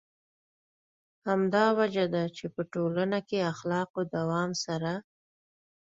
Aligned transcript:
همدا 1.27 1.65
وجه 1.79 2.05
ده 2.13 2.23
چې 2.37 2.45
په 2.53 2.61
ټولنه 2.73 3.19
کې 3.27 3.39
اخلاقو 3.51 4.01
دوام 4.15 4.51
سره. 4.65 4.93